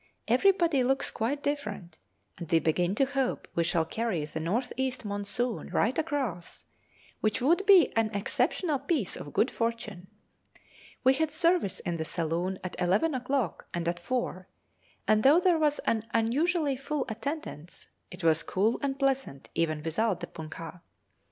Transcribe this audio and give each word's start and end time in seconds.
Everybody 0.27 0.83
looks 0.83 1.11
quite 1.11 1.43
different, 1.43 1.99
and 2.39 2.51
we 2.51 2.57
begin 2.57 2.95
to 2.95 3.05
hope 3.05 3.47
we 3.53 3.63
shall 3.63 3.85
carry 3.85 4.25
the 4.25 4.39
north 4.39 4.73
east 4.75 5.05
monsoon 5.05 5.69
right 5.69 5.95
across, 5.95 6.65
which 7.19 7.39
would 7.39 7.63
be 7.67 7.93
an 7.95 8.09
exceptional 8.09 8.79
piece 8.79 9.15
of 9.15 9.31
good 9.31 9.51
fortune. 9.51 10.07
We 11.03 11.13
had 11.13 11.29
service 11.29 11.81
in 11.81 11.97
the 11.97 12.05
saloon 12.05 12.57
at 12.63 12.75
eleven 12.81 13.13
o'clock 13.13 13.67
and 13.75 13.87
at 13.87 13.99
four, 13.99 14.47
and 15.07 15.21
though 15.21 15.39
there 15.39 15.59
was 15.59 15.77
an 15.85 16.07
unusually 16.15 16.77
full 16.77 17.05
attendance 17.07 17.85
it 18.09 18.23
was 18.23 18.41
cool 18.41 18.79
and 18.81 18.97
pleasant 18.97 19.49
even 19.53 19.83
without 19.83 20.19
the 20.19 20.25
punkah. 20.25 20.81